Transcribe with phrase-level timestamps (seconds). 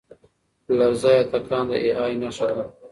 [0.77, 2.65] لرزه یا تکان د اې ای نښه ده.